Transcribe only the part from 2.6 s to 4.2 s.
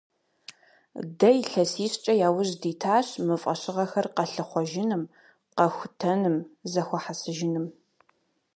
дитащ мы фӀэщыгъэхэр